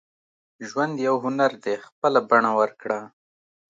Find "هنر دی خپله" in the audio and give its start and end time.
1.23-2.19